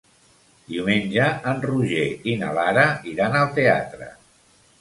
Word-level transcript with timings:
Diumenge 0.71 1.27
en 1.51 1.61
Roger 1.67 2.07
i 2.31 2.35
na 2.41 2.49
Lara 2.61 2.87
iran 3.15 3.39
al 3.43 3.55
teatre. 3.61 4.13